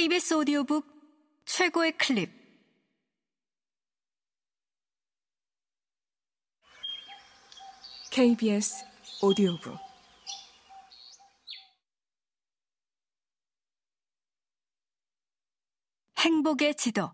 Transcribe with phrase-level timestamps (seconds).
[0.00, 0.86] KBS 오디오북
[1.44, 2.32] 최고의 클립.
[8.10, 8.82] KBS
[9.20, 9.76] 오디오북.
[16.24, 17.12] 행복의 지도.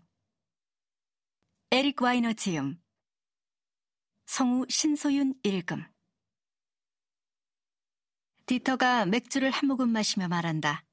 [1.71, 2.81] 에릭 와이너 지음.
[4.27, 5.83] 성우 신소윤 읽음.
[8.45, 10.86] 디터가 맥주를 한 모금 마시며 말한다.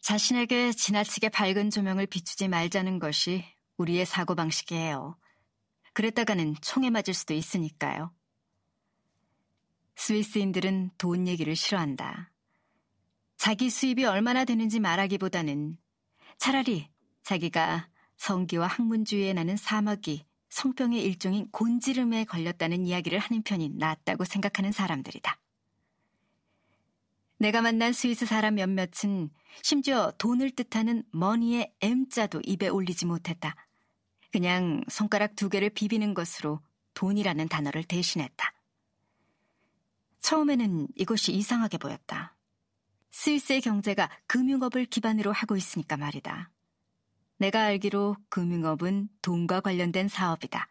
[0.00, 3.44] 자신에게 지나치게 밝은 조명을 비추지 말자는 것이
[3.76, 5.16] 우리의 사고방식이에요.
[5.92, 8.12] 그랬다가는 총에 맞을 수도 있으니까요.
[9.96, 12.32] 스위스인들은 돈 얘기를 싫어한다.
[13.36, 15.78] 자기 수입이 얼마나 되는지 말하기보다는
[16.38, 16.88] 차라리
[17.22, 25.38] 자기가 성기와 학문주의에 나는 사막이 성병의 일종인 곤지름에 걸렸다는 이야기를 하는 편이 낫다고 생각하는 사람들이다.
[27.40, 29.30] 내가 만난 스위스 사람 몇몇은
[29.62, 33.56] 심지어 돈을 뜻하는 머니의 M자도 입에 올리지 못했다.
[34.30, 36.60] 그냥 손가락 두 개를 비비는 것으로
[36.92, 38.52] 돈이라는 단어를 대신했다.
[40.20, 42.36] 처음에는 이것이 이상하게 보였다.
[43.10, 46.50] 스위스의 경제가 금융업을 기반으로 하고 있으니까 말이다.
[47.38, 50.68] 내가 알기로 금융업은 돈과 관련된 사업이다.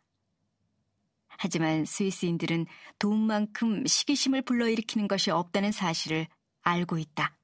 [1.30, 2.68] 하지만 스위스인들은
[3.00, 6.28] 돈만큼 시기심을 불러일으키는 것이 없다는 사실을
[6.62, 7.38] 알고 있다.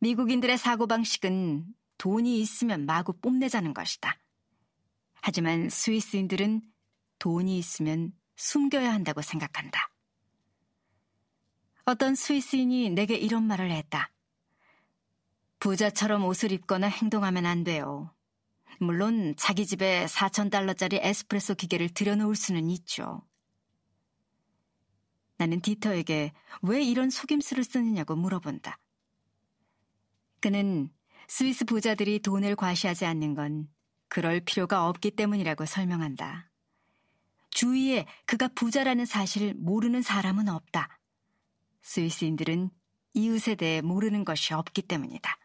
[0.00, 1.66] 미국인들의 사고방식은
[1.98, 4.18] 돈이 있으면 마구 뽐내자는 것이다.
[5.20, 6.62] 하지만 스위스인들은
[7.18, 9.90] 돈이 있으면 숨겨야 한다고 생각한다.
[11.84, 14.12] 어떤 스위스인이 내게 이런 말을 했다.
[15.58, 18.14] 부자처럼 옷을 입거나 행동하면 안 돼요.
[18.78, 23.27] 물론 자기 집에 4천 달러짜리 에스프레소 기계를 들여놓을 수는 있죠.
[25.38, 28.78] 나는 디터에게 왜 이런 속임수를 쓰느냐고 물어본다.
[30.40, 30.90] 그는
[31.28, 33.68] 스위스 부자들이 돈을 과시하지 않는 건
[34.08, 36.50] 그럴 필요가 없기 때문이라고 설명한다.
[37.50, 40.98] 주위에 그가 부자라는 사실을 모르는 사람은 없다.
[41.82, 42.70] 스위스인들은
[43.14, 45.38] 이웃에 대해 모르는 것이 없기 때문이다.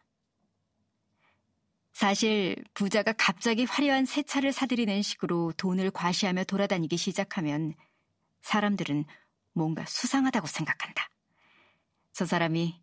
[1.92, 7.74] 사실 부자가 갑자기 화려한 새 차를 사들이는 식으로 돈을 과시하며 돌아다니기 시작하면
[8.42, 9.04] 사람들은
[9.54, 11.08] 뭔가 수상하다고 생각한다.
[12.12, 12.80] 저 사람이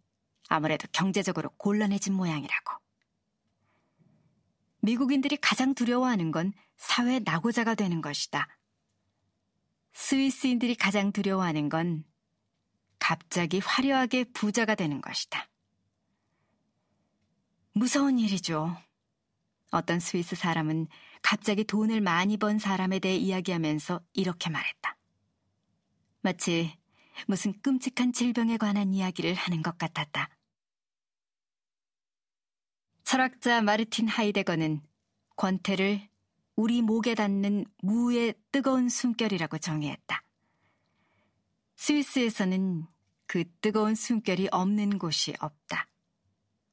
[0.49, 2.81] 아무래도 경제적으로 곤란해진 모양이라고.
[4.81, 8.47] 미국인들이 가장 두려워하는 건 사회 낙오자가 되는 것이다.
[9.93, 12.03] 스위스인들이 가장 두려워하는 건
[12.99, 15.47] 갑자기 화려하게 부자가 되는 것이다.
[17.73, 18.75] 무서운 일이죠.
[19.71, 20.87] 어떤 스위스 사람은
[21.21, 24.97] 갑자기 돈을 많이 번 사람에 대해 이야기하면서 이렇게 말했다.
[26.21, 26.77] 마치
[27.27, 30.29] 무슨 끔찍한 질병에 관한 이야기를 하는 것 같았다.
[33.03, 34.81] 철학자 마르틴 하이데거는
[35.35, 36.07] 권태를
[36.55, 40.23] 우리 목에 닿는 무의 뜨거운 숨결이라고 정의했다.
[41.75, 42.85] 스위스에서는
[43.25, 45.87] 그 뜨거운 숨결이 없는 곳이 없다.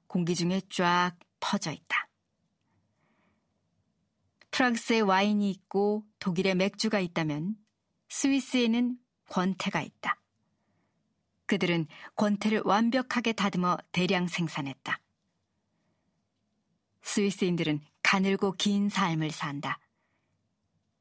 [0.07, 2.09] 공기 중에 쫙 퍼져 있다.
[4.51, 7.57] 프랑스에 와인이 있고 독일에 맥주가 있다면
[8.09, 10.21] 스위스에는 권태가 있다.
[11.47, 15.01] 그들은 권태를 완벽하게 다듬어 대량 생산했다.
[17.03, 19.79] 스위스인들은 가늘고 긴 삶을 산다.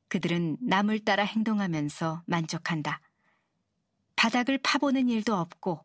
[0.07, 3.01] 그들은 남을 따라 행동하면서 만족한다.
[4.15, 5.83] 바닥을 파보는 일도 없고,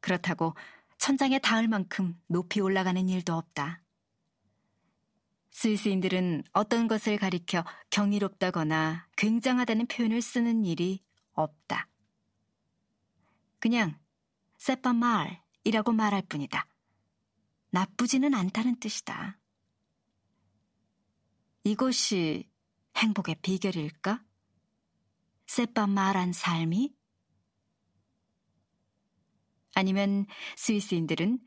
[0.00, 0.54] 그렇다고
[0.98, 3.82] 천장에 닿을 만큼 높이 올라가는 일도 없다.
[5.52, 11.02] 스위스인들은 어떤 것을 가리켜 경이롭다거나 굉장하다는 표현을 쓰는 일이
[11.32, 11.88] 없다.
[13.58, 13.98] 그냥
[14.58, 16.66] 세빠 말이라고 말할 뿐이다.
[17.70, 19.38] 나쁘지는 않다는 뜻이다.
[21.64, 22.48] 이것이
[22.96, 24.24] 행복의 비결일까?
[25.46, 26.94] 세빠 말한 삶이?
[29.74, 30.26] 아니면
[30.56, 31.38] 스위스인들은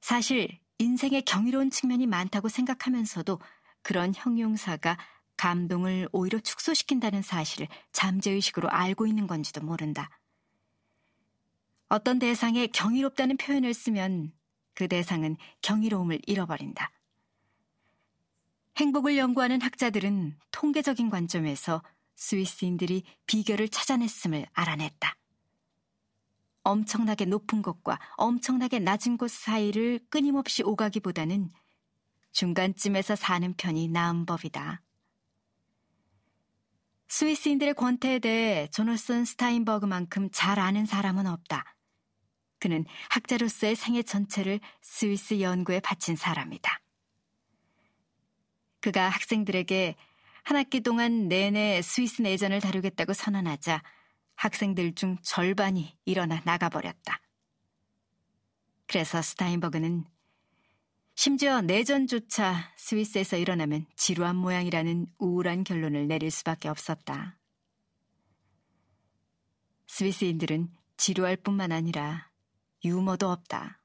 [0.00, 3.40] 사실 인생의 경이로운 측면이 많다고 생각하면서도
[3.82, 4.98] 그런 형용사가
[5.38, 10.10] 감동을 오히려 축소시킨다는 사실을 잠재의식으로 알고 있는 건지도 모른다.
[11.88, 14.32] 어떤 대상에 경이롭다는 표현을 쓰면
[14.74, 16.92] 그 대상은 경이로움을 잃어버린다.
[18.76, 21.82] 행복을 연구하는 학자들은 통계적인 관점에서
[22.14, 25.16] 스위스인들이 비결을 찾아냈음을 알아냈다.
[26.62, 31.50] 엄청나게 높은 곳과 엄청나게 낮은 곳 사이를 끊임없이 오가기보다는
[32.32, 34.82] 중간쯤에서 사는 편이 나은 법이다.
[37.08, 41.64] 스위스인들의 권태에 대해 조너슨 스타인버그만큼 잘 아는 사람은 없다.
[42.58, 46.80] 그는 학자로서의 생애 전체를 스위스 연구에 바친 사람이다.
[48.80, 49.96] 그가 학생들에게
[50.44, 53.82] 한 학기 동안 내내 스위스 내전을 다루겠다고 선언하자
[54.36, 57.20] 학생들 중 절반이 일어나 나가버렸다.
[58.86, 60.04] 그래서 스타인버그는
[61.20, 67.36] 심지어 내전조차 스위스에서 일어나면 지루한 모양이라는 우울한 결론을 내릴 수밖에 없었다.
[69.88, 72.30] 스위스인들은 지루할 뿐만 아니라
[72.84, 73.82] 유머도 없다.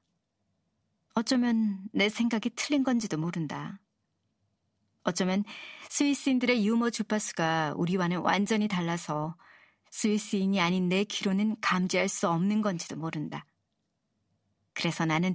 [1.14, 3.80] 어쩌면 내 생각이 틀린 건지도 모른다.
[5.02, 5.42] 어쩌면
[5.88, 9.36] 스위스인들의 유머 주파수가 우리와는 완전히 달라서
[9.90, 13.44] 스위스인이 아닌 내 귀로는 감지할 수 없는 건지도 모른다.
[14.72, 15.34] 그래서 나는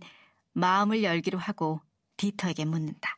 [0.54, 1.82] 마음을 열기로 하고
[2.20, 3.18] 디터에게 묻는다.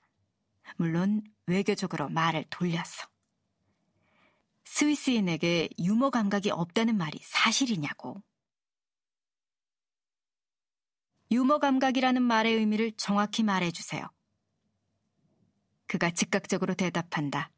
[0.78, 3.10] 물론 외교적으로 말을 돌렸어.
[4.66, 8.22] 스위스인에게 유머 감각이 없다는 말이 사실이냐고.
[11.32, 14.08] 유머 감각이라는 말의 의미를 정확히 말해주세요.
[15.88, 17.52] 그가 즉각적으로 대답한다.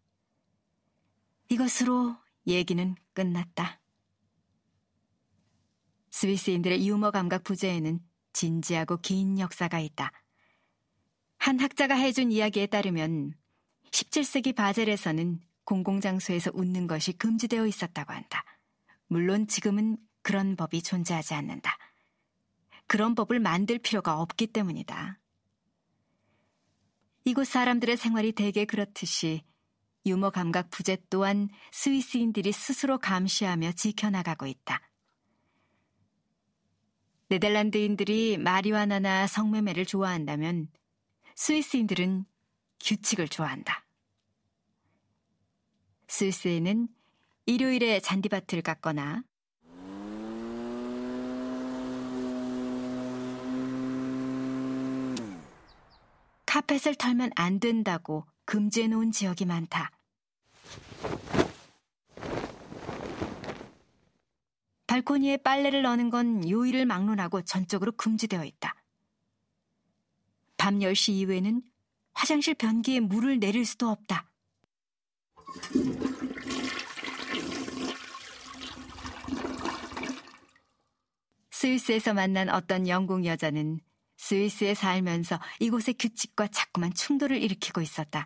[1.50, 2.16] 이것으로
[2.48, 3.81] 얘기는 끝났다.
[6.10, 8.00] 스위스인들의 유머 감각 부재에는
[8.31, 10.12] 진지하고 긴 역사가 있다.
[11.44, 13.34] 한 학자가 해준 이야기에 따르면
[13.92, 18.45] 17세기 바젤에서는 공공장소에서 웃는 것이 금지되어 있었다고 한다.
[19.07, 21.78] 물론 지금은 그런 법이 존재하지 않는다.
[22.88, 25.19] 그런 법을 만들 필요가 없기 때문이다.
[27.25, 29.44] 이곳 사람들의 생활이 대개 그렇듯이
[30.06, 34.80] 유머 감각 부재 또한 스위스인들이 스스로 감시하며 지켜나가고 있다.
[37.28, 40.69] 네덜란드인들이 마리화나나 성매매를 좋아한다면
[41.35, 42.25] 스위스인들은
[42.80, 43.85] 규칙을 좋아한다.
[46.07, 46.88] 스위스에는
[47.45, 49.24] 일요일에 잔디밭을 깎거나
[56.45, 59.89] 카펫을 털면 안 된다고 금지해 놓은 지역이 많다.
[64.86, 68.75] 발코니에 빨래를 넣는 건 요일을 막론하고 전적으로 금지되어 있다.
[70.63, 71.62] 밤 10시 이후에는
[72.13, 74.31] 화장실 변기에 물을 내릴 수도 없다.
[81.51, 83.81] 스위스에서 만난 어떤 영국 여자는
[84.15, 88.25] 스위스에 살면서 이곳의 규칙과 자꾸만 충돌을 일으키고 있었다.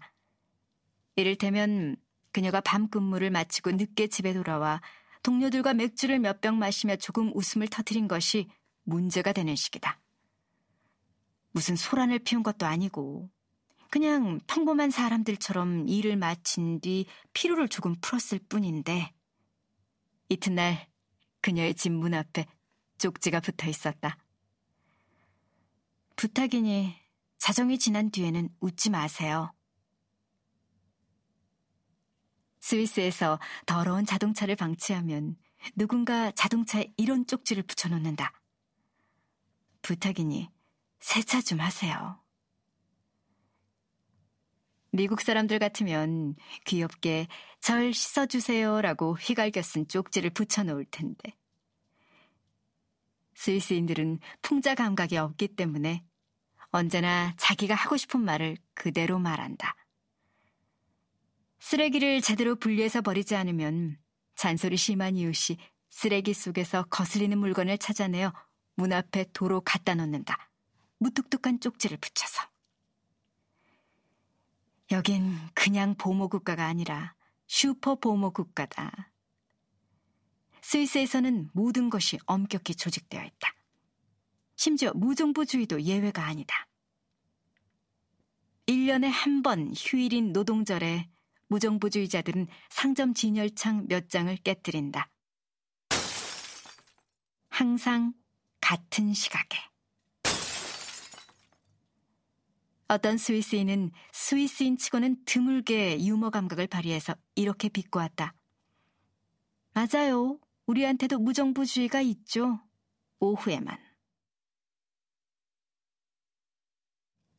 [1.15, 1.95] 이를테면
[2.33, 4.79] 그녀가 밤 근무를 마치고 늦게 집에 돌아와
[5.23, 8.47] 동료들과 맥주를 몇 병 마시며 조금 웃음을 터뜨린 것이
[8.83, 9.99] 문제가 되는 시기다.
[11.51, 13.29] 무슨 소란을 피운 것도 아니고
[13.89, 19.13] 그냥 평범한 사람들처럼 일을 마친 뒤 피로를 조금 풀었을 뿐인데
[20.29, 20.87] 이튿날
[21.41, 22.45] 그녀의 집 문 앞에
[22.97, 24.17] 쪽지가 붙어 있었다.
[26.15, 26.95] 부탁이니
[27.37, 29.53] 자정이 지난 뒤에는 웃지 마세요.
[32.59, 35.37] 스위스에서 더러운 자동차를 방치하면
[35.75, 38.33] 누군가 자동차에 이런 쪽지를 붙여놓는다.
[39.83, 40.49] 부탁이니
[40.99, 42.19] 세차 좀 하세요.
[44.91, 46.35] 미국 사람들 같으면
[46.65, 47.27] 귀엽게
[47.59, 51.35] 절 씻어주세요라고 휘갈겨 쓴 쪽지를 붙여놓을 텐데.
[53.35, 56.03] 스위스인들은 풍자 감각이 없기 때문에
[56.71, 59.75] 언제나 자기가 하고 싶은 말을 그대로 말한다.
[61.59, 63.97] 쓰레기를 제대로 분리해서 버리지 않으면
[64.35, 65.57] 잔소리 심한 이웃이
[65.89, 68.33] 쓰레기 속에서 거슬리는 물건을 찾아내어
[68.75, 70.51] 문 앞에 도로 갖다 놓는다.
[70.99, 72.41] 무뚝뚝한 쪽지를 붙여서.
[74.91, 77.15] 여긴 그냥 보모국가가 아니라
[77.47, 79.11] 슈퍼 보모국가다.
[80.61, 83.53] 스위스에서는 모든 것이 엄격히 조직되어 있다.
[84.55, 86.67] 심지어 무정부주의도 예외가 아니다.
[88.67, 91.09] 1년에 한 번 휴일인 노동절에
[91.47, 95.09] 무정부주의자들은 상점 진열창 몇 장을 깨뜨린다.
[97.49, 98.13] 항상
[98.59, 99.57] 같은 시각에.
[102.87, 108.33] 어떤 스위스인은 스위스인 치고는 드물게 유머 감각을 발휘해서 이렇게 비꼬았다.
[109.73, 110.39] 맞아요.
[110.65, 112.59] 우리한테도 무정부주의가 있죠.
[113.19, 113.77] 오후에만.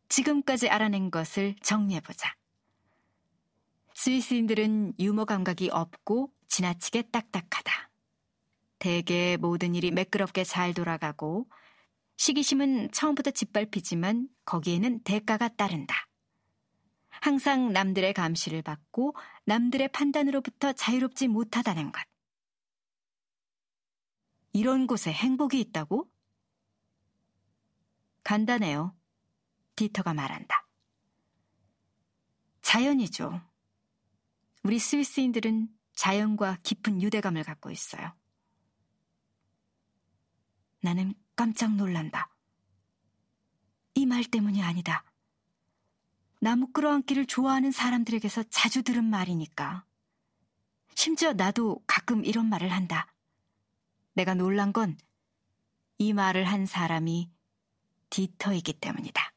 [0.08, 2.34] 지금까지 알아낸 것을 정리해보자.
[3.94, 7.90] 스위스인들은 유머 감각이 없고 지나치게 딱딱하다.
[8.78, 11.48] 대개 모든 일이 매끄럽게 잘 돌아가고
[12.18, 15.94] 시기심은 처음부터 짓밟히지만 거기에는 대가가 따른다.
[17.08, 22.02] 항상 남들의 감시를 받고 남들의 판단으로부터 자유롭지 못하다는 것.
[24.52, 26.10] 이런 곳에 행복이 있다고?
[28.24, 28.96] 간단해요.
[29.76, 30.66] 디터가 말한다.
[32.62, 33.40] 자연이죠.
[34.64, 38.12] 우리 스위스인들은 자연과 깊은 유대감을 갖고 있어요.
[40.80, 42.28] 나는 깜짝 놀란다.
[43.94, 45.04] 이 말 때문이 아니다.
[46.40, 49.84] 나무 끌어안기를 좋아하는 사람들에게서 자주 들은 말이니까.
[50.96, 53.12] 심지어 나도 가끔 이런 말을 한다.
[54.14, 54.96] 내가 놀란 건
[56.00, 57.30] 이 말을 한 사람이
[58.10, 59.32] 디터이기 때문이다.